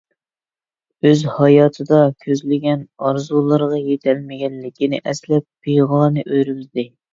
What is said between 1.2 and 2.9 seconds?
ھاياتىدا كۆزلىگەن